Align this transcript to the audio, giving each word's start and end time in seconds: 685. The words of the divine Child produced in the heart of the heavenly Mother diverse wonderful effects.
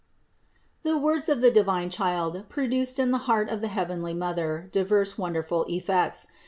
685. 0.81 0.81
The 0.93 0.97
words 1.05 1.29
of 1.29 1.41
the 1.41 1.51
divine 1.51 1.91
Child 1.91 2.49
produced 2.49 2.97
in 2.97 3.11
the 3.11 3.19
heart 3.29 3.49
of 3.49 3.61
the 3.61 3.67
heavenly 3.67 4.15
Mother 4.15 4.67
diverse 4.71 5.15
wonderful 5.15 5.63
effects. 5.69 6.25